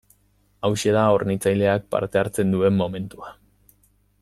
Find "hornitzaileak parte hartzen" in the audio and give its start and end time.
1.17-2.57